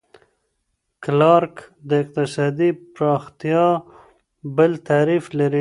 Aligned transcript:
کلارک 1.03 1.55
د 1.89 1.91
اقتصادي 2.03 2.69
پرمختیا 2.95 3.65
بل 4.57 4.71
تعریف 4.89 5.25
لري. 5.37 5.49